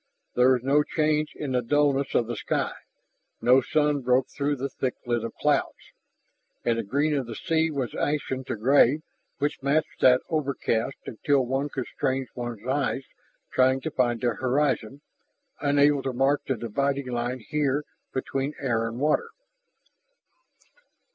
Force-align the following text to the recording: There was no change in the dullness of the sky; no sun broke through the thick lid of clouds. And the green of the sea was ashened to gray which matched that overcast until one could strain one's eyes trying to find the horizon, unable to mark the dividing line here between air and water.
There 0.33 0.53
was 0.53 0.63
no 0.63 0.81
change 0.81 1.33
in 1.35 1.51
the 1.51 1.61
dullness 1.61 2.15
of 2.15 2.25
the 2.25 2.35
sky; 2.35 2.71
no 3.39 3.61
sun 3.61 4.01
broke 4.01 4.29
through 4.31 4.55
the 4.55 4.67
thick 4.67 4.95
lid 5.05 5.23
of 5.23 5.35
clouds. 5.35 5.91
And 6.65 6.79
the 6.79 6.83
green 6.83 7.13
of 7.13 7.27
the 7.27 7.35
sea 7.35 7.69
was 7.69 7.93
ashened 7.93 8.47
to 8.47 8.55
gray 8.55 9.01
which 9.37 9.61
matched 9.61 9.99
that 10.01 10.21
overcast 10.27 10.97
until 11.05 11.45
one 11.45 11.69
could 11.69 11.85
strain 11.85 12.25
one's 12.33 12.65
eyes 12.65 13.03
trying 13.53 13.79
to 13.81 13.91
find 13.91 14.19
the 14.21 14.33
horizon, 14.33 15.01
unable 15.59 16.01
to 16.01 16.13
mark 16.13 16.45
the 16.47 16.57
dividing 16.57 17.11
line 17.11 17.37
here 17.49 17.83
between 18.11 18.55
air 18.59 18.87
and 18.87 18.99
water. 18.99 19.29